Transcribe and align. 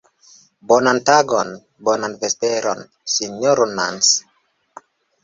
Bonan 0.69 0.99
tagon, 1.09 1.51
bonan 1.89 2.15
vesperon, 2.23 2.81
Sinjoro 3.17 3.69
Nans! 3.81 4.11